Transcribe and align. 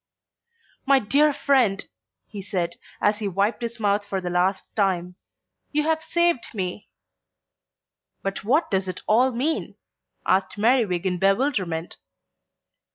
"My 0.83 0.97
dear 0.97 1.31
friend," 1.31 1.85
he 2.27 2.41
said, 2.41 2.77
as 2.99 3.19
he 3.19 3.27
wiped 3.27 3.61
his 3.61 3.79
mouth 3.79 4.03
for 4.03 4.19
the 4.19 4.31
last 4.31 4.65
time, 4.75 5.13
"you 5.71 5.83
have 5.83 6.01
saved 6.03 6.55
me." 6.55 6.89
"But 8.23 8.43
what 8.43 8.71
does 8.71 8.87
it 8.87 9.03
all 9.05 9.29
mean?" 9.31 9.75
asked 10.25 10.57
Merriwig 10.57 11.05
in 11.05 11.19
bewilderment. 11.19 11.97